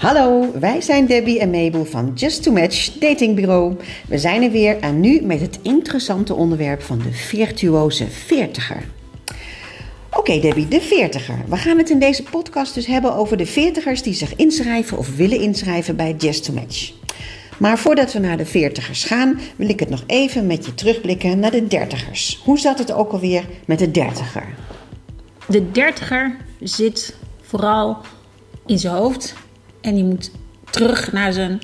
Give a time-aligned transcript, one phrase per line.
[0.00, 3.76] Hallo, wij zijn Debbie en Mabel van Just to Match Datingbureau.
[4.08, 8.82] We zijn er weer en nu met het interessante onderwerp van de virtuoze veertiger.
[10.10, 11.38] Oké Debbie, de veertiger.
[11.48, 15.16] We gaan het in deze podcast dus hebben over de veertigers die zich inschrijven of
[15.16, 16.92] willen inschrijven bij Just to Match.
[17.58, 21.38] Maar voordat we naar de veertigers gaan, wil ik het nog even met je terugblikken
[21.38, 22.40] naar de dertigers.
[22.44, 24.54] Hoe zat het ook alweer met de dertiger?
[25.46, 27.96] De dertiger zit vooral
[28.66, 29.34] in zijn hoofd
[29.80, 30.30] en die moet
[30.70, 31.58] terug naar zijn,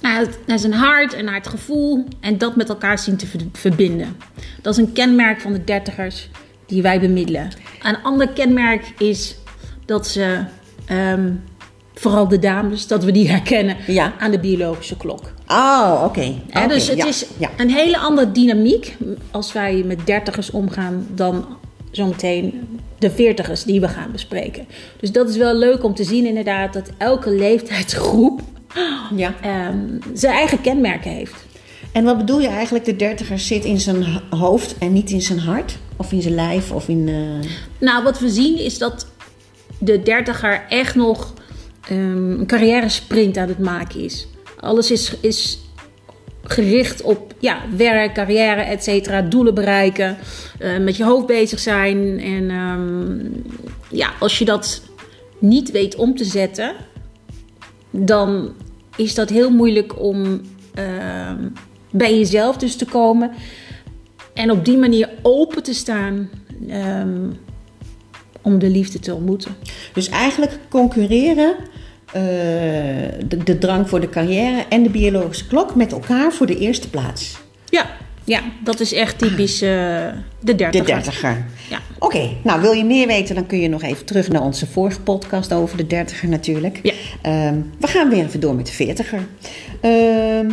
[0.00, 3.26] naar, het, naar zijn hart en naar het gevoel en dat met elkaar zien te
[3.52, 4.16] verbinden.
[4.62, 6.28] Dat is een kenmerk van de dertigers
[6.66, 7.48] die wij bemiddelen.
[7.82, 9.36] Een ander kenmerk is
[9.84, 10.44] dat ze,
[10.86, 11.32] ehm,
[11.94, 14.12] vooral de dames, dat we die herkennen Ja.
[14.18, 15.32] aan de biologische klok.
[15.46, 16.34] Oh, oké.
[16.68, 17.50] Dus het ja, is ja.
[17.56, 18.96] een hele andere dynamiek
[19.30, 21.46] als wij met dertigers omgaan dan
[21.90, 24.66] zometeen de veertigers die we gaan bespreken.
[25.00, 28.40] Dus dat is wel leuk om te zien inderdaad dat elke leeftijdsgroep
[29.16, 29.34] ja.
[29.42, 31.46] ehm, zijn eigen kenmerken heeft.
[31.92, 35.38] En wat bedoel je eigenlijk, de dertiger zit in zijn hoofd en niet in zijn
[35.38, 35.78] hart?
[35.96, 36.72] Of in zijn lijf?
[36.72, 39.06] Of in, eh, Nou, wat we zien is dat
[39.78, 41.34] de dertiger echt nog
[41.88, 44.26] ehm, een carrière sprint aan het maken is.
[44.60, 45.58] Alles is, is
[46.50, 50.16] gericht op ja, werk, carrière, et cetera, doelen bereiken,
[50.58, 52.20] eh, met je hoofd bezig zijn.
[52.20, 53.30] En ehm,
[53.96, 54.82] ja, als je dat
[55.38, 56.74] niet weet om te zetten,
[57.90, 58.52] dan
[58.96, 60.40] is dat heel moeilijk om
[60.74, 61.48] ehm,
[61.90, 63.30] bij jezelf dus te komen.
[64.34, 66.30] En op die manier open te staan
[66.68, 67.30] ehm,
[68.42, 69.54] om de liefde te ontmoeten.
[69.92, 71.54] Dus eigenlijk concurreren
[72.12, 72.22] eh,
[73.26, 76.90] de, de drang voor de carrière en de biologische klok met elkaar voor de eerste
[76.90, 77.38] plaats.
[77.64, 77.86] Ja,
[78.24, 80.86] ja dat is echt typisch eh, de De dertiger.
[80.86, 81.44] dertiger.
[81.70, 81.78] Ja.
[81.98, 85.00] Oké, nou wil je meer weten, dan kun je nog even terug naar onze vorige
[85.00, 86.80] podcast over de dertiger natuurlijk.
[86.82, 86.92] Ja.
[87.22, 89.26] Ehm, we gaan weer even door met de veertiger.
[89.80, 90.50] Ehm,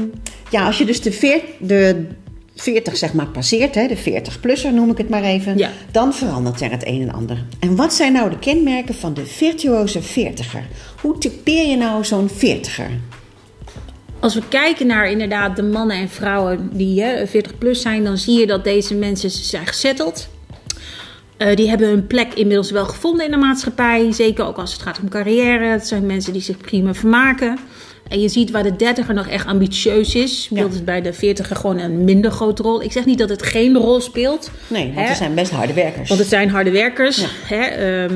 [0.50, 2.08] ja, als je dus de, veer, de
[2.56, 5.70] 40 zeg maar passeert, hè, de 40-plusser noem ik het maar even, Ja.
[5.92, 7.44] dan verandert er het een en ander.
[7.60, 10.64] En wat zijn nou de kenmerken van de virtuoze veertiger?
[11.02, 12.90] Hoe typeer je nou zo'n veertiger?
[14.20, 18.18] Als we kijken naar inderdaad de mannen en vrouwen die hè, 40 plus zijn, dan
[18.18, 20.28] zie je dat deze mensen zijn gezetteld.
[21.38, 24.12] Eh, die hebben hun plek inmiddels wel gevonden in de maatschappij.
[24.12, 25.66] Zeker ook als het gaat om carrière.
[25.66, 27.58] Het zijn mensen die zich prima vermaken.
[28.08, 30.76] En je ziet waar de dertiger nog echt ambitieus is, speelt Ja.
[30.76, 32.82] het bij de veertiger gewoon een minder grote rol.
[32.82, 34.52] Ik zeg niet dat het geen rol speelt.
[34.68, 35.04] Nee, want Hè?
[35.06, 36.08] er zijn best harde werkers.
[36.08, 37.18] Want het zijn harde werkers.
[37.18, 37.28] Ja.
[37.56, 37.62] Hè?
[37.64, 38.14] ehm,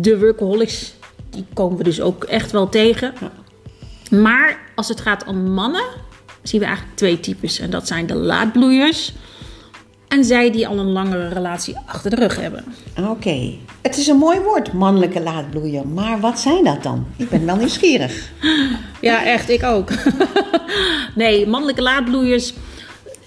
[0.00, 0.92] de workaholics,
[1.30, 3.12] die komen we dus ook echt wel tegen.
[3.20, 3.32] Ja.
[4.16, 5.84] Maar als het gaat om mannen,
[6.42, 7.58] zien we eigenlijk twee types.
[7.58, 9.12] En dat zijn de laadbloeiers
[10.08, 12.64] en zij die al een langere relatie achter de rug hebben.
[13.08, 13.52] Oké,
[13.82, 15.86] het is een mooi woord, mannelijke laadbloeier.
[15.86, 17.06] Maar wat zijn dat dan?
[17.16, 18.12] Ik ben wel nieuwsgierig.
[19.00, 19.90] Ja, echt, ik ook.
[21.14, 22.52] nee, mannelijke laadbloeiers.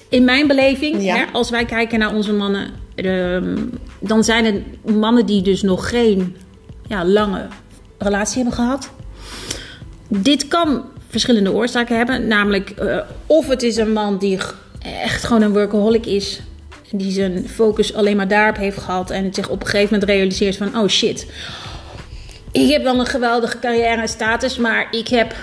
[0.10, 1.16] In mijn beleving, Ja.
[1.16, 3.58] hè, als wij kijken naar onze mannen, ehm,
[4.00, 6.36] dan zijn het mannen die dus nog geen
[6.88, 7.48] ja, lange
[7.98, 8.90] relatie hebben gehad.
[10.08, 12.28] Dit kan verschillende oorzaken hebben.
[12.28, 14.40] Namelijk, eh, of het is een man die
[14.82, 16.42] echt gewoon een workaholic is.
[16.92, 19.10] Die zijn focus alleen maar daarop heeft gehad.
[19.10, 20.78] En het zich op een gegeven moment realiseert van...
[20.78, 21.26] Oh shit,
[22.52, 25.36] ik heb wel een geweldige carrière en status, maar ik heb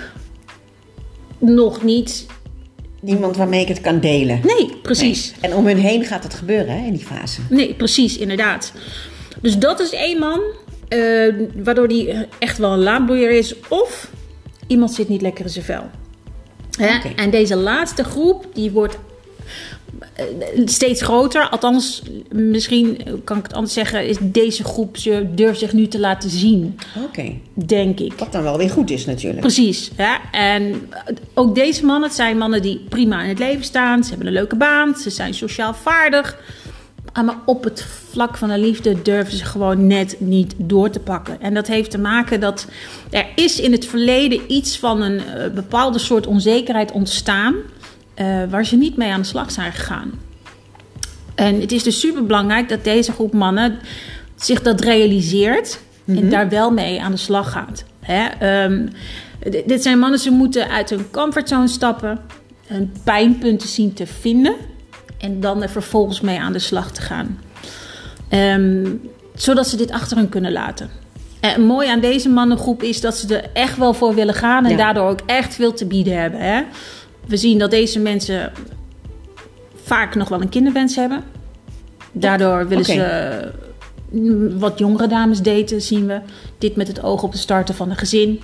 [1.37, 2.25] nog niet.
[3.05, 4.39] Iemand waarmee ik het kan delen.
[4.43, 5.33] Nee, precies.
[5.41, 7.41] En om hun heen gaat het gebeuren hè, in die fase.
[7.49, 8.73] Nee, precies, inderdaad.
[9.41, 10.41] Dus dat is één man,
[10.87, 13.55] eh, waardoor die echt wel een laadbloeier is.
[13.67, 14.09] Of
[14.67, 15.83] iemand zit niet lekker in zijn vel.
[16.77, 17.09] Hè?
[17.15, 18.97] En deze laatste groep, die wordt
[20.65, 21.49] steeds groter.
[21.49, 25.99] Althans, misschien kan ik het anders zeggen, is deze groep ze durft zich nu te
[25.99, 28.13] laten zien, Oké, denk ik.
[28.17, 29.41] wat dan wel weer goed is natuurlijk.
[29.41, 29.91] Precies.
[29.95, 30.15] Hè?
[30.31, 30.89] En
[31.33, 34.03] ook deze mannen, het zijn mannen die prima in het leven staan.
[34.03, 34.95] Ze hebben een leuke baan.
[34.95, 36.37] Ze zijn sociaal vaardig.
[37.13, 40.99] Ah, Maar op het vlak van de liefde durven ze gewoon net niet door te
[40.99, 41.41] pakken.
[41.41, 42.67] En dat heeft te maken dat
[43.09, 47.55] er is in het verleden iets van een eh, bepaalde soort onzekerheid ontstaan.
[48.19, 50.11] Eh, waar ze niet mee aan de slag zijn gegaan.
[51.35, 53.79] En het is dus super belangrijk dat deze groep mannen
[54.35, 57.83] zich dat realiseert en daar wel mee aan de slag gaat.
[57.99, 58.25] Hè?
[58.25, 58.87] ehm,
[59.65, 62.19] dit zijn mannen, ze moeten uit hun comfortzone stappen,
[62.67, 64.55] hun pijnpunten zien te vinden
[65.17, 67.39] en dan er vervolgens mee aan de slag te gaan.
[68.29, 68.85] Ehm,
[69.35, 70.89] zodat ze dit achter hun kunnen laten.
[71.39, 74.71] En mooi aan deze mannengroep is dat ze er echt wel voor willen gaan en
[74.71, 74.77] Ja.
[74.77, 76.39] daardoor ook echt veel te bieden hebben.
[76.39, 76.61] Hè?
[77.29, 78.51] We zien dat deze mensen
[79.83, 81.23] vaak nog wel een kinderwens hebben.
[82.11, 83.51] Daardoor willen ze
[84.09, 86.21] mm, wat jongere dames daten, zien we.
[86.57, 88.41] Dit met het oog op het starten van een gezin.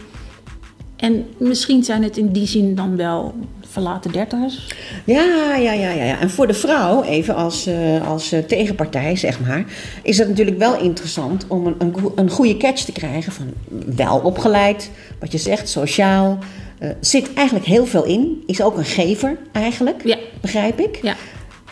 [0.95, 3.35] En misschien zijn het in die zin dan wel
[3.67, 4.67] verlaten dertigers.
[5.05, 6.19] Ja, ja, ja, ja, ja.
[6.19, 9.65] En voor de vrouw, even als, uh, als uh, tegenpartij, zeg maar,
[10.03, 13.53] is het natuurlijk wel interessant om een, een, een goede catch te krijgen van
[13.95, 16.39] wel opgeleid, wat je zegt, sociaal.
[16.85, 18.43] Uh, zit eigenlijk heel veel in.
[18.45, 20.17] Is ook een gever eigenlijk, Ja.
[20.41, 20.99] begrijp ik.
[21.01, 21.15] Ja,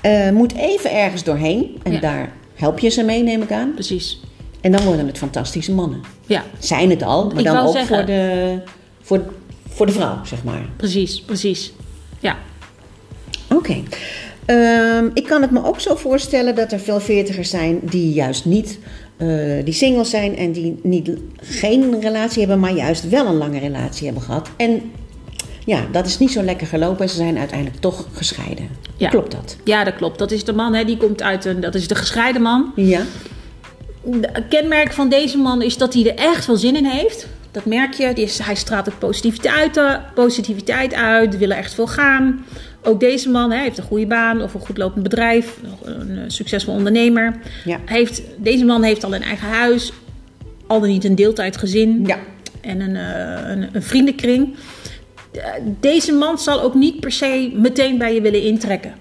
[0.02, 2.00] Eh, moet even ergens doorheen en Ja.
[2.00, 3.74] daar help je ze mee, neem ik aan.
[3.74, 4.22] precies.
[4.62, 6.02] En dan worden het fantastische mannen.
[6.26, 8.60] Ja, Zijn het al, maar Ik dan ook zeggen- voor, de,
[9.02, 9.24] voor,
[9.70, 10.66] voor de vrouw, zeg maar.
[10.76, 11.74] precies, precies.
[12.20, 12.38] Ja,
[13.56, 13.76] Oké.
[14.46, 18.46] Ehm, ik kan het me ook zo voorstellen dat er veel veertigers zijn die juist
[18.46, 18.80] niet,
[19.18, 19.28] eh,
[19.64, 21.12] die single zijn en die niet,
[21.42, 24.50] geen relatie hebben, maar juist wel een lange relatie hebben gehad.
[24.58, 24.82] En
[25.66, 28.70] ja, dat is niet zo lekker gelopen en ze zijn uiteindelijk toch gescheiden.
[28.98, 29.10] Ja.
[29.10, 29.58] Klopt dat?
[29.64, 30.20] ja dat klopt.
[30.20, 32.72] Dat is de man, hè, die komt uit een, dat is de gescheiden man.
[32.76, 33.02] Ja.
[34.22, 37.28] Het kenmerk van deze man is dat hij er echt veel zin in heeft.
[37.52, 38.14] Dat merk je.
[38.14, 41.38] Die is, hij straalt ook positiviteit, uit- positiviteit uit.
[41.38, 42.46] Wil er echt veel gaan.
[42.84, 45.58] Ook deze man hè, heeft een goede baan of een goed lopend bedrijf.
[45.84, 47.36] Een eh, succesvol ondernemer.
[47.66, 47.80] Ja.
[47.86, 49.92] Heeft, deze man heeft al een eigen huis.
[50.68, 52.04] Al dan niet een deeltijdgezin.
[52.06, 52.18] Ja.
[52.62, 54.56] En een, eh, een, een vriendenkring.
[55.80, 58.94] Deze man zal ook niet per se meteen bij je willen intrekken.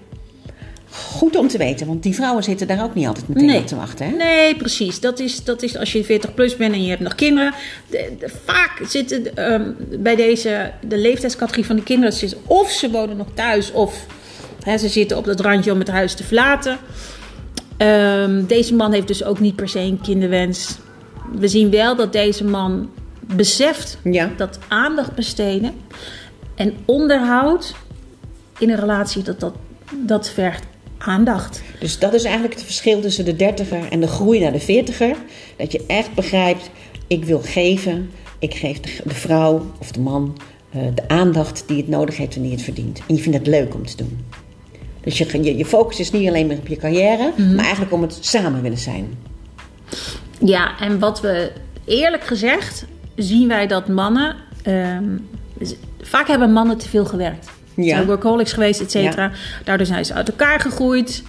[0.89, 3.59] Goed om te weten, want die vrouwen zitten daar ook niet altijd meteen Nee.
[3.59, 4.05] op te wachten.
[4.09, 4.15] Hè?
[4.15, 4.99] Nee, precies.
[4.99, 7.53] Dat is, dat is als je 40 plus bent en je hebt nog kinderen.
[7.89, 12.89] De, de- vaak zitten ehm, bij deze, de leeftijdscategorie van de kinderen, zitten, of ze
[12.91, 14.05] wonen nog thuis, of
[14.79, 16.77] ze zitten op dat randje om het huis te verlaten.
[17.77, 20.77] Ehm, deze man heeft dus ook niet per se een kinderwens.
[21.35, 22.89] We zien wel dat deze man
[23.35, 24.31] beseft Ja.
[24.37, 25.71] dat aandacht besteden
[26.55, 27.75] en onderhoud
[28.59, 29.53] in een relatie, dat, dat,
[30.05, 30.63] dat vergt
[30.97, 31.61] aandacht.
[31.79, 35.15] Dus dat is eigenlijk het verschil tussen de dertiger en de groei naar de veertiger.
[35.57, 36.69] Dat je echt begrijpt,
[37.07, 38.09] ik wil geven.
[38.39, 40.37] Ik geef de, vrouw of de man
[40.69, 43.01] eh, de aandacht die het nodig heeft en die het verdient.
[43.07, 44.25] En je vindt het leuk om te doen.
[45.01, 48.01] Dus je, je, je focus is niet alleen maar op je carrière, maar eigenlijk om
[48.01, 49.17] het samen willen zijn.
[50.39, 51.51] Ja, en wat we
[51.85, 52.85] eerlijk gezegd
[53.15, 54.35] zien wij dat mannen.
[54.63, 55.17] ehm,
[56.03, 57.49] vaak hebben mannen te veel gewerkt.
[57.75, 57.95] Ja.
[57.95, 59.31] Zijn workaholics geweest, et cetera.
[59.63, 61.23] Daardoor zijn ze uit elkaar gegroeid.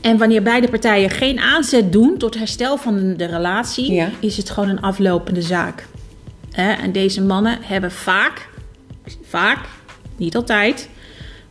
[0.00, 4.08] En wanneer beide partijen geen aanzet doen tot herstel van de relatie, Ja.
[4.20, 5.86] is het gewoon een aflopende zaak.
[6.50, 8.48] Hè, En deze mannen hebben vaak,
[9.28, 9.58] vaak,
[10.16, 10.88] niet altijd,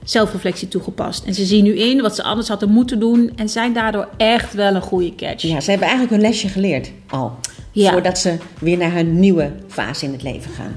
[0.03, 1.23] zelfreflectie toegepast.
[1.25, 4.53] En ze zien nu in wat ze anders hadden moeten doen en zijn daardoor echt
[4.53, 5.41] wel een goede catch.
[5.41, 7.39] Ja, ze hebben eigenlijk hun lesje geleerd al.
[7.71, 7.91] Ja.
[7.91, 10.75] Voordat ze weer naar hun nieuwe fase in het leven gaan.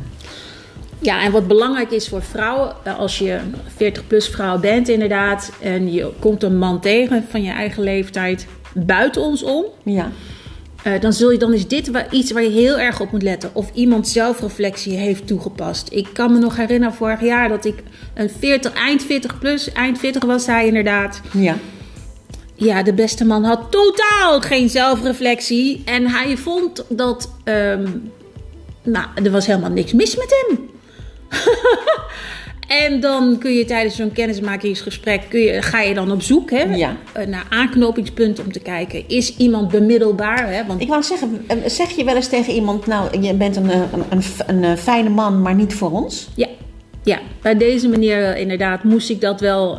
[1.03, 5.53] Ja, en wat belangrijk is voor vrouwen, eh, als je een 40-plus vrouw bent inderdaad,
[5.61, 10.11] en je komt een man tegen van je eigen leeftijd buiten ons om, Ja.
[10.83, 13.23] eh, dan, zul je, dan is dit wa- iets waar je heel erg op moet
[13.23, 13.51] letten.
[13.53, 15.89] Of iemand zelfreflectie heeft toegepast.
[15.93, 17.83] Ik kan me nog herinneren vorig jaar dat ik
[18.15, 21.21] een 40, eind 40 plus, eind 40 was hij inderdaad.
[21.33, 21.57] Ja.
[22.55, 25.83] Ja, de beste man had totaal geen zelfreflectie.
[25.85, 27.31] En hij vond dat.
[27.45, 27.87] ehm,
[28.83, 30.69] nou, er was helemaal niks mis met hem.
[32.85, 35.23] en dan kun je tijdens zo'n kennismakingsgesprek.
[35.29, 36.97] Kun je, ga je dan op zoek hè, Ja.
[37.13, 39.09] eh, naar aanknopingspunten om te kijken.
[39.09, 40.53] Is iemand bemiddelbaar?
[40.53, 40.67] Hè?
[40.67, 43.71] Want Ik wou zeggen, eh, zeg je wel eens tegen iemand, nou, je bent een,
[43.71, 46.29] eh, een, een, een, fijne man, maar niet voor ons?
[46.35, 46.47] Ja,
[47.03, 49.79] ja, bij deze manier inderdaad moest ik dat wel,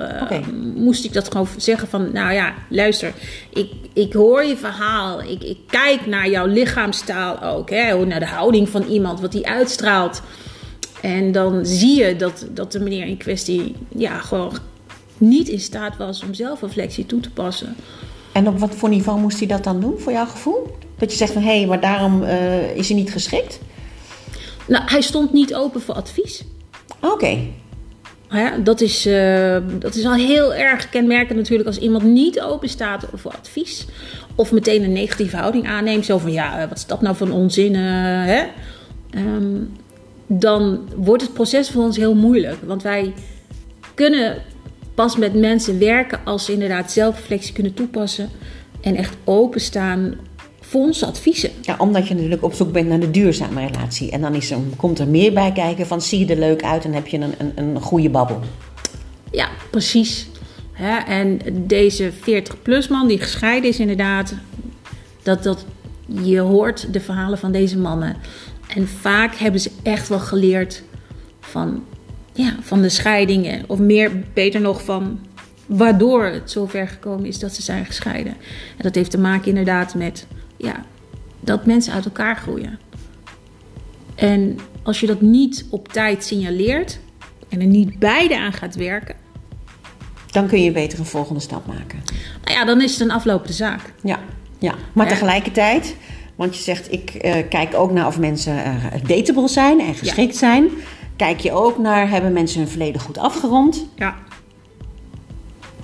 [0.76, 3.14] moest ik dat gewoon zeggen van, nou ja, luister,
[3.54, 8.26] ik, ik hoor je verhaal, ik, ik kijk naar jouw lichaamstaal ook, hè, naar de
[8.26, 10.22] houding van iemand, wat die uitstraalt.
[11.02, 14.54] En dan zie je dat, dat de meneer in kwestie, ja, gewoon
[15.18, 17.76] niet in staat was om zelfreflectie toe te passen.
[18.32, 20.76] En op wat voor niveau moest hij dat dan doen, voor jouw gevoel?
[20.98, 23.60] Dat je zegt van, hé, hey, maar daarom eh, is hij niet geschikt?
[24.68, 26.44] Nou, hij stond niet open voor advies.
[27.02, 27.38] Oké.
[28.28, 32.70] Hè, dat, is, eh, dat is al heel erg kenmerkend natuurlijk als iemand niet open
[32.70, 33.86] staat voor advies.
[34.36, 36.06] Of meteen een negatieve houding aanneemt.
[36.06, 37.76] Zo van ja, eh, wat is dat nou een onzin?
[37.76, 38.44] hè?
[39.10, 39.56] Ehm,
[40.40, 42.58] dan wordt het proces voor ons heel moeilijk.
[42.66, 43.14] Want wij
[43.94, 44.42] kunnen
[44.94, 48.30] pas met mensen werken als ze inderdaad zelfreflectie kunnen toepassen.
[48.82, 50.14] En echt openstaan
[50.60, 51.50] voor onze adviezen.
[51.62, 54.12] Ja, omdat je natuurlijk op zoek bent naar de duurzame relatie.
[54.12, 56.86] En dan is er, komt er meer bij kijken van, zie je er leuk uit
[56.86, 58.40] en heb je een, een, een goede babbel.
[59.32, 60.28] Ja, precies.
[61.08, 64.34] En deze 40-plus man die gescheiden is inderdaad,
[65.24, 65.66] dat, dat,
[66.06, 68.16] je hoort de verhalen van deze mannen.
[68.76, 70.84] En vaak hebben ze echt wel geleerd
[71.40, 71.84] van,
[72.34, 73.64] ja, van de scheidingen.
[73.68, 75.20] Of meer, beter nog, van
[75.66, 78.34] waardoor het zover gekomen is dat ze zijn gescheiden.
[78.78, 80.86] En dat heeft te maken inderdaad met ja,
[81.40, 82.80] dat mensen uit elkaar groeien.
[84.16, 87.00] En als je dat niet op tijd signaleert
[87.50, 89.16] en er niet beide aan gaat werken,
[90.32, 92.00] Dan kun je beter een volgende stap maken.
[92.44, 93.94] nou ja, dan is het een aflopende zaak.
[94.04, 94.20] Ja,
[94.60, 94.76] ja.
[94.94, 95.12] maar Ja.
[95.12, 95.96] tegelijkertijd,
[96.42, 98.56] want je zegt, ik eh, kijk ook naar of mensen
[99.08, 100.70] dateable zijn en geschikt zijn.
[101.16, 103.86] Kijk je ook naar, hebben mensen hun verleden goed afgerond?
[103.96, 104.16] Ja.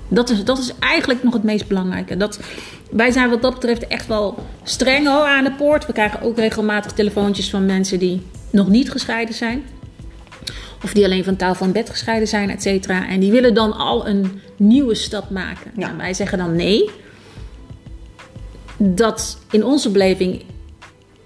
[0.08, 2.16] Dat is, dat is eigenlijk nog het meest belangrijke.
[2.16, 2.40] Dat,
[2.90, 5.86] wij zijn wat dat betreft echt wel streng hoor, aan de poort.
[5.86, 9.62] We krijgen ook regelmatig telefoontjes van mensen die nog niet gescheiden zijn.
[10.84, 13.08] Of die alleen van tafel en bed gescheiden zijn, et cetera.
[13.08, 15.70] En die willen dan al een nieuwe stap maken.
[15.76, 15.88] Ja.
[15.88, 16.90] En wij zeggen dan nee.
[18.78, 20.42] Dat in onze beleving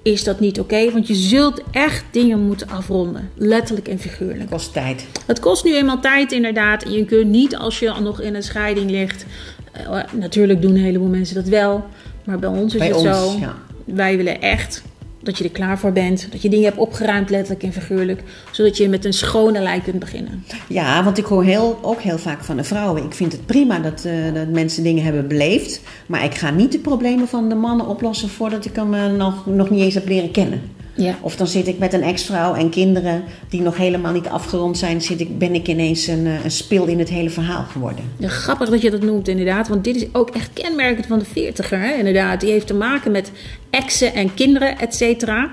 [0.03, 0.91] is dat niet oké.
[0.91, 3.31] want je zult echt dingen moeten afronden.
[3.35, 4.39] Letterlijk en figuurlijk.
[4.41, 5.07] Dat kost tijd.
[5.27, 6.85] Het kost nu eenmaal tijd, inderdaad.
[6.89, 9.25] Je kunt niet als je nog in een scheiding ligt.
[9.73, 11.85] eh, natuurlijk doen een heleboel mensen dat wel.
[12.25, 13.37] Maar bij ons is Bij het ons, zo.
[13.41, 13.55] ja.
[13.85, 14.83] Wij willen echt
[15.23, 16.27] dat je er klaar voor bent.
[16.31, 18.23] Dat je dingen hebt opgeruimd, letterlijk en figuurlijk.
[18.51, 20.45] Zodat je met een schone lei kunt beginnen.
[20.69, 23.05] Ja, want ik hoor heel, ook heel vaak van de vrouwen.
[23.05, 25.81] Ik vind het prima dat, eh, dat mensen dingen hebben beleefd.
[26.07, 29.47] Maar ik ga niet de problemen van de mannen oplossen voordat ik hem eh, nog,
[29.47, 30.61] nog niet eens heb leren kennen.
[30.95, 31.15] Ja.
[31.21, 35.01] Of dan zit ik met een ex-vrouw en kinderen die nog helemaal niet afgerond zijn.
[35.03, 38.05] Zit ik, ben ik ineens een, eh, een spil in het hele verhaal geworden.
[38.17, 39.69] Ja, grappig dat je dat noemt, inderdaad.
[39.69, 41.95] Want dit is ook echt kenmerkend van de veertiger, hè?
[41.95, 42.41] inderdaad.
[42.41, 43.31] Die heeft te maken met
[43.71, 45.53] exen en kinderen, et cetera.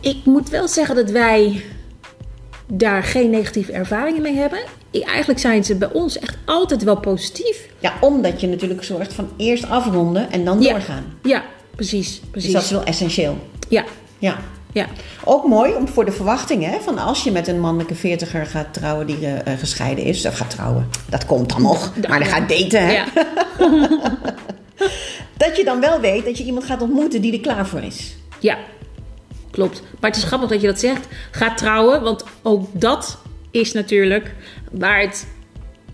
[0.00, 1.62] Ik moet wel zeggen dat wij
[2.66, 4.58] daar geen negatieve ervaringen mee hebben.
[5.04, 7.68] Eigenlijk zijn ze bij ons echt altijd wel positief.
[7.78, 10.70] Ja, omdat je natuurlijk zorgt van eerst afronden en dan Ja.
[10.72, 11.04] doorgaan.
[11.22, 11.42] Ja,
[11.88, 12.20] precies.
[12.20, 12.52] Dus precies.
[12.52, 13.38] dat is wel essentieel.
[13.68, 13.84] Ja,
[14.18, 14.38] Ja.
[14.72, 14.86] ja.
[15.24, 18.74] Ook mooi om voor de verwachtingen, hè, van als je met een mannelijke veertiger gaat
[18.74, 22.28] trouwen die eh, eh, gescheiden is, of gaat trouwen, dat komt dan nog, maar dan
[22.28, 23.06] gaat daten, hè, ja.
[25.44, 28.16] dat je dan wel weet dat je iemand gaat ontmoeten die er klaar voor is.
[28.38, 28.58] Ja,
[29.50, 29.82] klopt.
[30.00, 31.06] Maar het is grappig dat je dat zegt.
[31.30, 33.18] Ga trouwen, want ook dat
[33.50, 34.34] is natuurlijk
[34.70, 35.26] waar het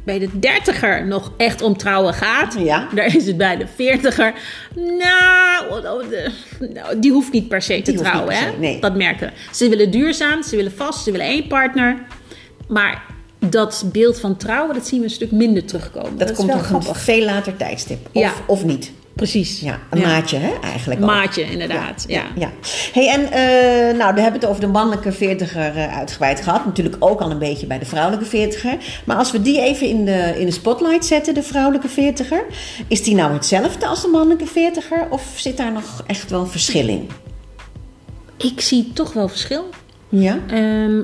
[0.09, 2.55] bij de dertiger nog echt om trouwen gaat.
[2.59, 2.89] Ja.
[2.95, 4.33] Daar is het bij de veertiger.
[4.75, 5.83] Nou,
[6.75, 8.35] nou, die hoeft niet per se te Die trouwen.
[8.35, 8.51] hè?
[8.59, 8.81] nee.
[8.81, 9.33] Dat merken.
[9.53, 11.99] Ze willen duurzaam, ze willen vast, ze willen één partner.
[12.69, 13.03] Maar
[13.49, 16.19] dat beeld van trouwen, dat zien we een stuk minder terugkomen.
[16.19, 17.99] Dat, komt op een veel later tijdstip.
[18.13, 18.33] Of, Ja.
[18.47, 18.93] of niet.
[19.19, 19.61] Precies.
[19.61, 21.07] Ja, een maatje hè, eigenlijk ook.
[21.07, 22.05] Maatje, inderdaad.
[22.09, 22.23] Ja.
[22.37, 22.51] Ja.
[22.93, 26.65] Hey, en eh, nou, we hebben het over de mannelijke veertiger eh, uitgebreid gehad.
[26.65, 28.77] Natuurlijk ook al een beetje bij de vrouwelijke veertiger.
[29.05, 32.45] Maar als we die even in de, in de spotlight zetten, de vrouwelijke veertiger.
[32.89, 35.07] Is die nou hetzelfde als de mannelijke veertiger?
[35.11, 37.09] Of zit daar nog echt wel verschil in?
[38.37, 39.65] Ik zie toch wel verschil.
[40.09, 40.39] Ja?
[40.49, 41.03] Ehm,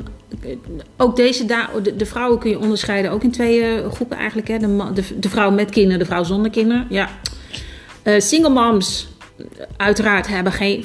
[0.96, 4.48] ook deze de, de vrouwen kun je onderscheiden ook in twee eh, groepen eigenlijk.
[4.48, 4.58] Hè?
[4.58, 6.86] De, de, de vrouw met kinderen, de vrouw zonder kinderen.
[6.88, 7.08] Ja.
[8.04, 9.08] Eh, single moms,
[9.76, 10.84] uiteraard, hebben geen,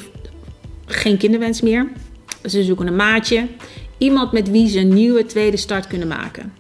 [0.86, 1.88] geen kinderwens meer.
[2.46, 3.48] Ze zoeken een maatje.
[3.98, 6.54] Iemand met wie ze een nieuwe tweede start kunnen maken.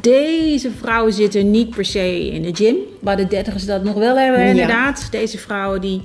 [0.00, 2.76] Deze vrouwen zitten niet per se in de gym.
[3.00, 4.46] Waar de dertigers dat nog wel hebben, Ja.
[4.50, 5.08] inderdaad.
[5.10, 6.02] Deze vrouwen die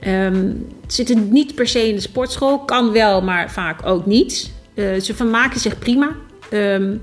[0.00, 0.52] ehm,
[0.86, 2.58] zitten niet per se in de sportschool.
[2.58, 4.52] Kan wel, maar vaak ook niet.
[4.74, 6.16] Eh, ze vermaken zich prima.
[6.50, 6.96] Ehm,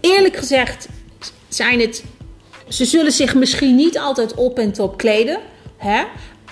[0.00, 0.88] eerlijk gezegd
[1.48, 2.04] zijn het...
[2.68, 5.38] Ze zullen zich misschien niet altijd op en top kleden.
[5.76, 6.02] Hè?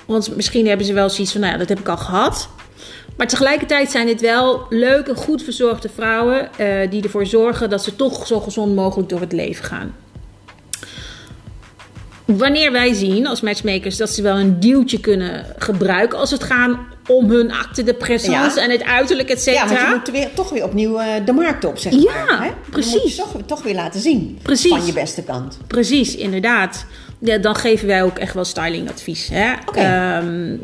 [0.06, 2.49] Want misschien hebben ze wel zoiets van, nou ja, dat heb ik al gehad.
[3.16, 6.50] Maar tegelijkertijd zijn dit wel leuke, goed verzorgde vrouwen...
[6.56, 9.94] eh, die ervoor zorgen dat ze toch zo gezond mogelijk door het leven gaan.
[12.25, 16.18] Wanneer wij zien als matchmakers dat ze wel een duwtje kunnen gebruiken...
[16.18, 16.78] als het gaat
[17.09, 18.65] om hun acte de présence Ja.
[18.65, 19.89] en het uiterlijk, et Ja, want cetera.
[19.91, 22.43] je moet weer, toch weer opnieuw eh, de markt op, zeg Ja, maar.
[22.45, 22.51] Hè?
[22.71, 22.93] precies.
[22.93, 24.39] Je moet je toch, toch weer laten zien.
[24.43, 24.71] Precies.
[24.71, 25.59] Van je beste kant.
[25.67, 26.85] Precies, inderdaad.
[27.19, 29.29] Ja, dan geven wij ook echt wel stylingadvies.
[29.33, 29.53] Hè?
[29.75, 30.57] Ehm,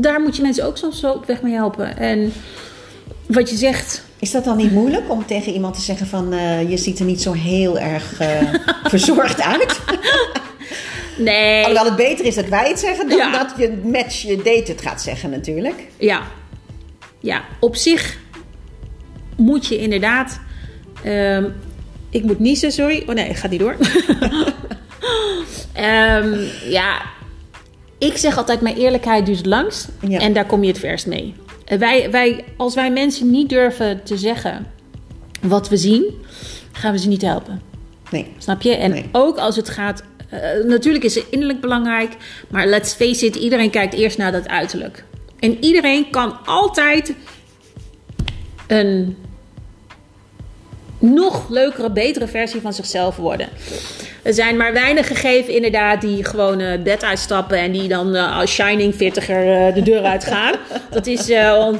[0.00, 1.96] daar moet je mensen ook soms zo op weg mee helpen.
[1.98, 2.32] En
[3.26, 6.32] wat je zegt, Is dat dan niet moeilijk om tegen iemand te zeggen van...
[6.32, 8.28] eh, je ziet er niet zo heel erg eh,
[8.92, 9.80] verzorgd uit?
[11.18, 13.08] Nee, Alhoewel het beter is dat wij het zeggen...
[13.08, 13.30] dan Ja.
[13.32, 15.86] dat je match je date het gaat zeggen natuurlijk.
[15.98, 16.22] ja.
[17.20, 18.18] ja, op zich
[19.36, 20.40] moet je inderdaad.
[21.04, 21.44] ehm,
[22.10, 23.02] ik moet niezen, sorry.
[23.06, 23.76] Oh nee, gaat niet door.
[25.72, 27.02] Ehm, ja,
[27.98, 29.88] ik zeg altijd: mijn eerlijkheid duurt het langst.
[30.08, 30.18] Ja.
[30.18, 31.34] En daar kom je het verst mee.
[31.64, 34.66] Eh, Wij, wij, als wij mensen niet durven te zeggen
[35.40, 36.04] wat we zien,
[36.72, 37.60] gaan we ze niet helpen.
[38.10, 38.32] Nee.
[38.38, 38.74] Snap je?
[38.76, 39.08] En Nee.
[39.12, 40.02] ook als het gaat.
[40.30, 42.16] Eh, natuurlijk is het innerlijk belangrijk.
[42.50, 45.04] Maar let's face it, iedereen kijkt eerst naar dat uiterlijk.
[45.38, 47.14] En iedereen kan altijd
[48.66, 49.16] een
[50.98, 53.48] nog leukere, betere versie van zichzelf worden.
[54.22, 58.38] Er zijn maar weinig gegeven inderdaad die gewoon uh, bed uitstappen en die dan uh,
[58.38, 60.54] als Shining fittiger uh, de deur uitgaan.
[60.90, 61.30] Dat is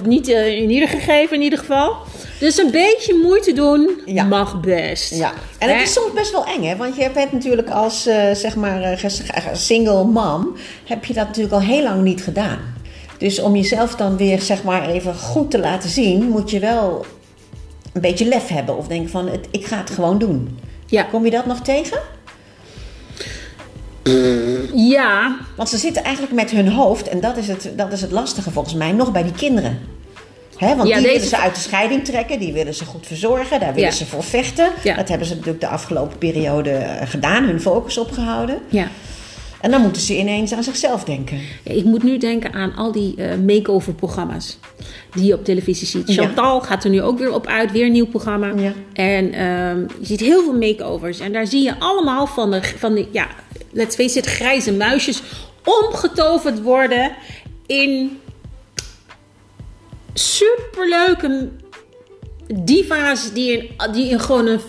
[0.05, 1.97] niet in ieder gegeven in ieder geval.
[2.39, 4.25] Dus een beetje moeite doen Ja.
[4.25, 5.15] mag best.
[5.15, 6.77] Ja, en het is soms best wel eng, hè?
[6.77, 11.27] Want je bent natuurlijk als eh, zeg maar eh, eh, single mom, heb je dat
[11.27, 12.59] natuurlijk al heel lang niet gedaan.
[13.19, 17.05] Dus om jezelf dan weer zeg maar even goed te laten zien, moet je wel
[18.05, 20.59] een beetje lef hebben of denken van, het, ik ga het gewoon doen.
[20.87, 21.03] Ja.
[21.03, 21.99] Kom je dat nog tegen?
[24.75, 28.11] ja, Want ze zitten eigenlijk met hun hoofd, en dat is het, dat is het
[28.11, 29.79] lastige volgens mij, nog bij die kinderen.
[30.57, 33.07] Hè, want Ja, die deze- willen ze uit de scheiding trekken, die willen ze goed
[33.07, 33.95] verzorgen, daar willen Ja.
[33.97, 34.71] ze voor vechten.
[34.83, 34.95] Ja.
[34.97, 38.59] Dat hebben ze natuurlijk de afgelopen periode eh, gedaan, hun focus opgehouden.
[38.69, 38.89] ja.
[39.61, 41.41] En dan moeten ze ineens aan zichzelf denken.
[41.65, 44.59] Ja, ik moet nu denken aan al die eh, makeover programma's
[45.15, 46.15] die je op televisie ziet.
[46.15, 46.25] Ja.
[46.25, 48.53] Chantal gaat er nu ook weer op uit, weer een nieuw programma.
[48.57, 48.73] Ja.
[48.93, 51.21] En ehm, je ziet heel veel makeovers.
[51.21, 53.27] En daar zie je allemaal van de, van de ja,
[53.71, 55.23] let's face it, grijze muisjes
[55.65, 57.13] omgetoverd worden
[57.67, 58.19] in
[60.15, 61.49] superleuke
[62.55, 64.61] diva's die, in, die in gewoon een,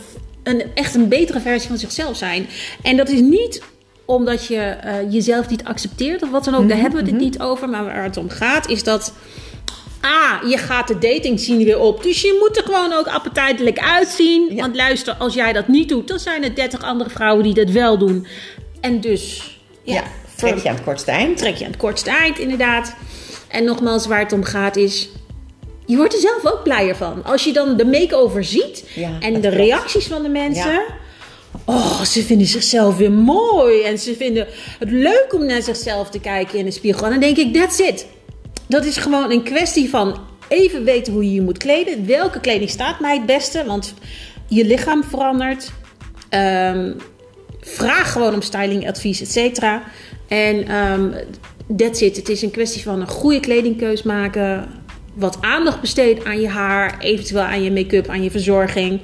[0.43, 2.47] een, echt een betere versie van zichzelf zijn.
[2.81, 3.61] En dat is niet
[4.09, 6.69] omdat je eh, jezelf niet accepteert of wat dan ook.
[6.69, 7.69] Daar hebben we het niet over.
[7.69, 9.13] Maar waar het om gaat is dat...
[10.01, 12.03] Ah, je gaat de dating scene weer op.
[12.03, 14.55] Dus je moet er gewoon ook appetijtelijk uitzien.
[14.55, 14.61] Ja.
[14.61, 16.07] Want luister, als jij dat niet doet...
[16.07, 18.27] dan zijn er 30 andere vrouwen die dat wel doen.
[18.81, 19.57] En dus...
[19.83, 20.03] Ja,
[20.35, 21.37] trek je aan het kortste eind.
[21.37, 22.95] trek je aan het kortste eind, inderdaad.
[23.47, 25.09] En nogmaals, waar het om gaat is...
[25.85, 27.23] Je wordt er zelf ook blijer van.
[27.23, 29.55] Als je dan de make-over ziet Ja, en de klopt.
[29.55, 30.81] reacties van de mensen...
[31.65, 33.81] Oh, ze vinden zichzelf weer mooi.
[33.83, 34.47] En ze vinden
[34.79, 37.05] het leuk om naar zichzelf te kijken in de spiegel.
[37.05, 38.05] En dan denk ik, that's it.
[38.67, 42.07] Dat is gewoon een kwestie van even weten hoe je je moet kleden.
[42.07, 43.63] Welke kleding staat mij het beste?
[43.65, 43.93] Want
[44.47, 45.71] je lichaam verandert.
[46.29, 46.93] Ehm,
[47.61, 49.83] vraag gewoon om stylingadvies, et cetera.
[50.27, 51.11] En ehm
[51.77, 52.15] that's it.
[52.15, 54.67] Het is een kwestie van een goede kledingkeus maken.
[55.13, 56.99] Wat aandacht besteed aan je haar.
[56.99, 58.99] Eventueel aan je make-up, aan je verzorging.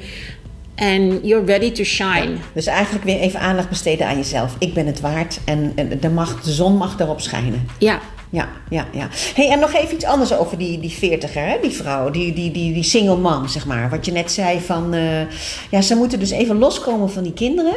[0.76, 2.32] En you're ready to shine.
[2.54, 4.56] Dus eigenlijk weer even aandacht besteden aan jezelf.
[4.60, 7.68] Ik ben het waard en, de, mag, de zon mag erop schijnen.
[7.80, 8.00] Ja.
[8.30, 9.08] Ja, ja, ja.
[9.36, 11.58] Hey, en nog even iets anders over die, die veertiger, hè?
[11.62, 13.90] die vrouw, die, die, die, die single mom, zeg maar.
[13.90, 15.22] Wat je net zei van, eh,
[15.70, 17.76] ja, ze moeten dus even loskomen van die kinderen.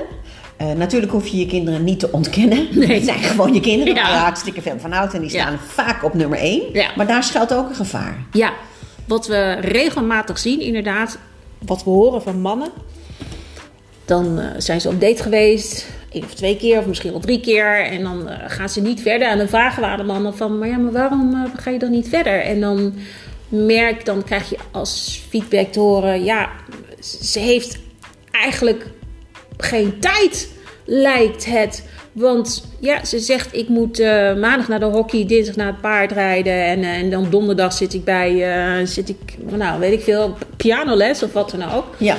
[0.57, 2.69] Eh, natuurlijk hoef je je kinderen niet te ontkennen.
[2.71, 2.89] Nee.
[2.95, 4.09] Het zijn gewoon je kinderen, Ja.
[4.09, 5.15] je hartstikke veel van houdt.
[5.15, 5.41] En die Ja.
[5.43, 6.63] staan vaak op nummer één.
[6.73, 6.89] Ja.
[6.97, 8.17] Maar daar schuilt ook een gevaar.
[8.33, 8.53] Ja,
[9.07, 11.19] wat we regelmatig zien, inderdaad,
[11.67, 12.71] wat we horen van mannen.
[14.05, 17.41] Dan eh, zijn ze op date geweest, één of twee keer, of misschien wel drie
[17.41, 17.85] keer.
[17.85, 19.29] En dan eh, gaan ze niet verder.
[19.29, 21.79] En dan vragen we aan de mannen van, maar ja, maar waarom eh, ga je
[21.79, 22.41] dan niet verder?
[22.41, 22.95] En dan
[23.49, 26.51] merk, dan krijg je als feedback te horen, ja,
[27.01, 27.79] ze heeft
[28.31, 28.87] eigenlijk
[29.57, 30.49] geen tijd,
[30.85, 31.85] lijkt het.
[32.19, 36.65] Want ja, ze zegt ik moet eh, maandag naar de hockey, dinsdag naar het paardrijden
[36.65, 40.37] en, eh, en dan donderdag zit ik bij, eh, zit ik, nou weet ik veel,
[40.57, 41.95] pianoles of wat dan ook.
[41.99, 42.17] Ja.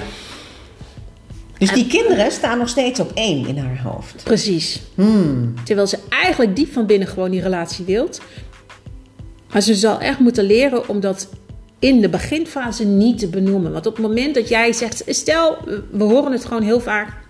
[1.57, 4.23] Dus die kinderen staan nog steeds op één in haar hoofd.
[4.23, 4.81] Precies.
[4.95, 5.53] Hmm.
[5.63, 8.21] Terwijl ze eigenlijk diep van binnen gewoon die relatie wilt.
[9.51, 11.29] Maar ze zal echt moeten leren om dat
[11.79, 13.71] in de beginfase niet te benoemen.
[13.71, 15.57] Want op het moment dat jij zegt, stel,
[15.91, 17.27] we horen het gewoon heel vaak.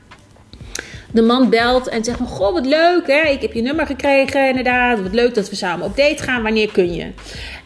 [1.12, 3.22] De man belt en zegt van, goh, wat leuk, hè?
[3.30, 5.02] ik heb je nummer gekregen inderdaad.
[5.02, 7.08] Wat leuk dat we samen op date gaan, wanneer kun je?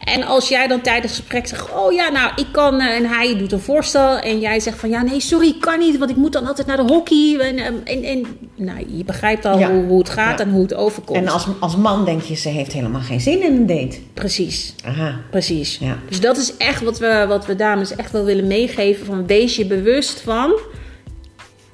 [0.04, 3.06] En als jij dan tijdens het gesprek zegt, oh ja, nou, ik kan, eh, en
[3.06, 4.18] hij doet een voorstel.
[4.18, 6.66] En jij zegt van, ja, nee, sorry, ik kan niet, want ik moet dan altijd
[6.66, 7.38] naar de hockey.
[7.40, 8.26] En, eh, en, en
[8.56, 9.70] nou, je begrijpt al Ja.
[9.70, 10.44] hoe, hoe het gaat Ja.
[10.44, 11.18] en hoe het overkomt.
[11.18, 13.96] En als, als man denk je, ze heeft helemaal geen zin in een date.
[14.14, 14.74] Precies.
[14.84, 15.20] Aha.
[15.30, 15.78] Precies.
[15.80, 15.98] Ja.
[16.08, 19.06] Dus dat is echt wat we, wat we dames echt wel willen meegeven.
[19.06, 20.52] Van wees je bewust van.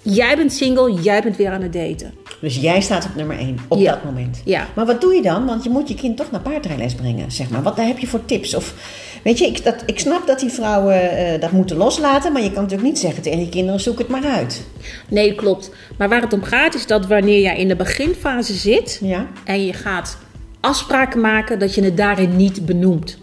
[0.03, 2.15] Jij bent single, jij bent weer aan het daten.
[2.41, 3.93] Dus jij staat op nummer 1 op Ja.
[3.93, 4.43] dat moment.
[4.45, 4.67] Ja.
[4.75, 5.47] Maar wat doe je dan?
[5.47, 7.63] Want je moet je kind toch naar paardrijles brengen, zeg maar.
[7.63, 8.55] Wat daar heb je voor tips?
[8.55, 8.75] Of,
[9.25, 12.53] weet je, ik, dat, ik snap dat die vrouwen eh, dat moeten loslaten, maar je
[12.53, 14.63] kan natuurlijk niet zeggen tegen je kinderen, zoek het maar uit.
[15.09, 15.71] Nee, klopt.
[15.99, 19.27] Maar waar het om gaat is dat wanneer jij in de beginfase zit Ja?
[19.45, 20.19] en je gaat
[20.61, 23.19] afspraken maken, dat je het daarin niet benoemt.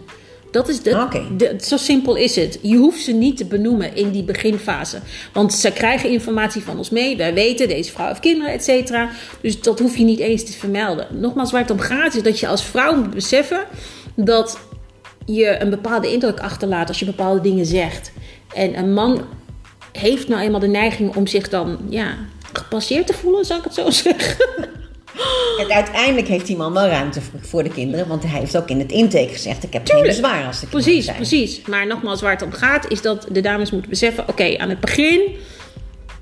[0.50, 2.58] Dat is de, zo simpel is het.
[2.62, 5.00] Je hoeft ze niet te benoemen in die beginfase.
[5.32, 7.16] Want ze krijgen informatie van ons mee.
[7.16, 9.10] Wij weten, deze vrouw heeft kinderen, et cetera.
[9.40, 11.06] Dus dat hoef je niet eens te vermelden.
[11.10, 13.60] Nogmaals, waar het om gaat is dat je als vrouw moet beseffen
[14.14, 14.58] dat
[15.24, 18.12] je een bepaalde indruk achterlaat als je bepaalde dingen zegt.
[18.54, 19.26] En een man
[19.92, 22.16] heeft nou eenmaal de neiging om zich dan ja,
[22.52, 24.36] gepasseerd te voelen, zou ik het zo zeggen.
[25.62, 28.78] En uiteindelijk heeft die man wel ruimte voor- de kinderen, want hij heeft ook in
[28.78, 31.16] het intake gezegd: Ik heb geen bezwaar als de kinderen Precies, zijn.
[31.16, 31.60] precies.
[31.66, 34.80] Maar nogmaals, waar het om gaat, is dat de dames moeten beseffen: oké, aan het
[34.80, 35.20] begin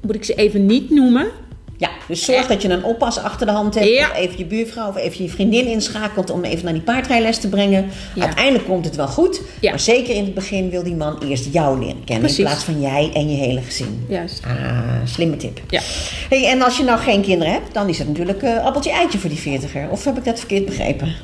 [0.00, 1.30] moet ik ze even niet noemen.
[1.76, 3.86] Ja, dus zorg dat je een oppas achter de hand hebt.
[3.86, 4.10] Ja.
[4.10, 7.48] Of even je buurvrouw of even je vriendin inschakelt om even naar die paardrijles te
[7.48, 7.90] brengen.
[8.14, 8.24] Ja.
[8.24, 9.40] Uiteindelijk komt het wel goed.
[9.60, 9.70] Ja.
[9.70, 12.24] Maar zeker in het begin wil die man eerst jou leren kennen.
[12.24, 12.38] Precies.
[12.38, 14.04] In plaats van jij en je hele gezin.
[14.08, 14.42] Juist.
[14.44, 15.60] Ah, slimme tip.
[15.68, 15.80] Ja.
[16.28, 19.18] Hey, en als je nou geen kinderen hebt, dan is het natuurlijk eh, appeltje eitje
[19.18, 19.88] voor die veertiger.
[19.90, 21.14] Of heb ik dat verkeerd begrepen?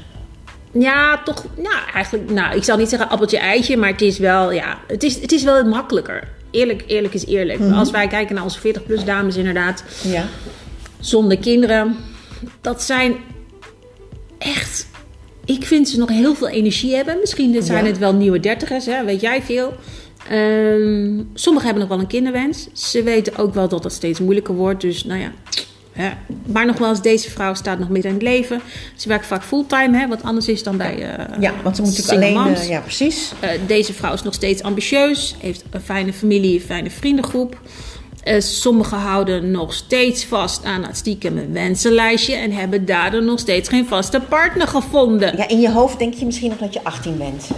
[0.72, 1.44] Ja, toch.
[1.56, 2.30] Nou, eigenlijk.
[2.30, 4.52] Nou, ik zal niet zeggen appeltje eitje, maar het is wel.
[4.52, 6.28] Ja, het is, het is wel makkelijker.
[6.52, 7.58] Eerlijk, eerlijk is eerlijk.
[7.58, 7.72] Mhm.
[7.72, 10.24] Als wij kijken naar onze 40-plus dames, inderdaad, Ja.
[11.00, 11.96] zonder kinderen,
[12.60, 13.16] dat zijn
[14.38, 14.86] echt.
[15.44, 17.16] Ik vind ze nog heel veel energie hebben.
[17.20, 17.90] Misschien dit zijn Ja.
[17.90, 19.04] het wel nieuwe dertigers, hè?
[19.04, 19.74] weet jij veel.
[20.28, 22.68] Ehm, sommigen hebben nog wel een kinderwens.
[22.72, 24.80] Ze weten ook wel dat het steeds moeilijker wordt.
[24.80, 25.32] Dus nou ja.
[26.46, 28.60] Maar nogmaals, deze vrouw staat nog midden in het leven.
[28.96, 31.16] Ze werkt vaak fulltime, hè, wat anders is dan bij.
[31.16, 32.54] eh, Ja, want ze moet natuurlijk alleen...
[32.54, 33.32] eh, ja, precies.
[33.40, 37.60] Eh, deze vrouw is nog steeds ambitieus, heeft een fijne familie, een fijne vriendengroep.
[38.38, 43.86] Sommigen houden nog steeds vast aan het stiekeme wensenlijstje en hebben daardoor nog steeds geen
[43.86, 45.36] vaste partner gevonden.
[45.36, 47.48] Ja, in je hoofd denk je misschien nog dat je 18 bent.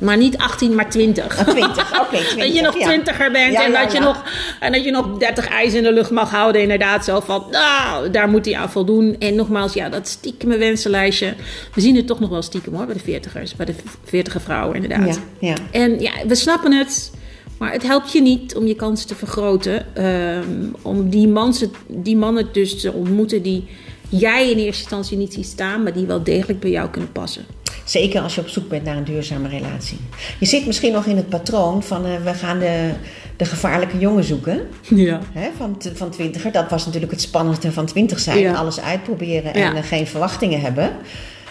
[0.00, 1.38] Maar niet 18, maar 20.
[1.38, 2.36] Ah, 20, oké, 20.
[2.44, 2.86] Dat je nog ja.
[2.86, 4.22] twintiger bent Ja, en, ja, dat je nog,
[4.60, 6.62] en dat je nog 30 ijs in de lucht mag houden.
[6.62, 9.16] Inderdaad, zo van, nou, daar moet hij aan voldoen.
[9.18, 11.34] En nogmaals, ja, dat stiekeme wensenlijstje.
[11.74, 13.56] We zien het toch nog wel stiekem hoor, bij de veertigers.
[13.56, 15.20] Bij de veertige vrouwen inderdaad.
[15.38, 15.54] Ja, ja.
[15.70, 17.12] En ja, we snappen het.
[17.58, 19.96] Maar het helpt je niet om je kansen te vergroten.
[19.96, 20.44] ehm,
[20.82, 23.68] om die, mansen, die mannen dus te ontmoeten die
[24.08, 27.44] jij in eerste instantie niet ziet staan, maar die wel degelijk bij jou kunnen passen.
[27.90, 29.98] Zeker als je op zoek bent naar een duurzame relatie.
[30.38, 32.90] Je zit misschien nog in het patroon van eh, we gaan de,
[33.36, 34.60] de gevaarlijke jongen zoeken.
[34.88, 35.20] Ja.
[35.32, 36.52] Hè, van, van twintiger.
[36.52, 38.38] Dat was natuurlijk het spannendste van twintig zijn.
[38.38, 38.54] Ja.
[38.54, 40.90] Alles uitproberen en eh, geen verwachtingen hebben.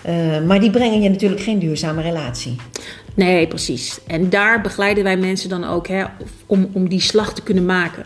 [0.01, 0.13] Eh,
[0.45, 2.55] maar die brengen je natuurlijk geen duurzame relatie.
[3.13, 3.99] Nee, precies.
[4.07, 6.03] En daar begeleiden wij mensen dan ook hè,
[6.45, 8.05] om, om die slag te kunnen maken.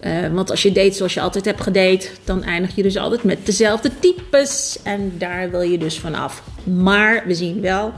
[0.00, 3.24] Eh, want als je date zoals je altijd hebt gedate, dan eindig je dus altijd
[3.24, 4.78] met dezelfde types.
[4.82, 6.42] En daar wil je dus vanaf.
[6.64, 7.92] Maar we zien wel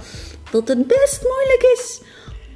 [0.51, 2.01] dat het best moeilijk is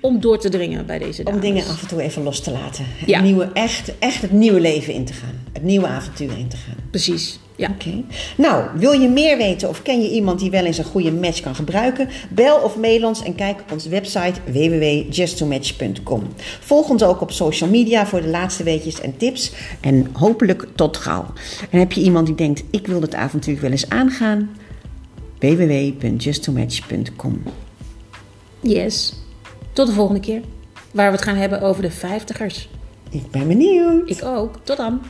[0.00, 1.40] om door te dringen bij deze dames.
[1.40, 2.84] Om dingen af en toe even los te laten.
[2.88, 5.42] Het nieuwe, echt, echt het nieuwe leven in te gaan.
[5.52, 6.76] Het nieuwe avontuur in te gaan.
[6.90, 7.68] Precies, ja.
[7.68, 8.02] Oké.
[8.36, 11.40] Nou, wil je meer weten of ken je iemand die wel eens een goede match
[11.40, 12.08] kan gebruiken?
[12.30, 16.22] Bel of mail ons en kijk op onze website www.justtomatch.com.
[16.60, 19.52] Volg ons ook op social media voor de laatste weetjes en tips.
[19.80, 21.26] En hopelijk tot gauw.
[21.70, 24.56] En heb je iemand die denkt, ik wil dit avontuur wel eens aangaan?
[25.38, 27.42] www.justtomatch.com
[28.60, 29.14] Yes.
[29.72, 30.40] Tot de volgende keer.
[30.90, 32.68] Waar we het gaan hebben over de vijftigers.
[33.10, 34.10] Ik ben benieuwd.
[34.10, 34.60] Ik ook.
[34.64, 35.00] Tot dan.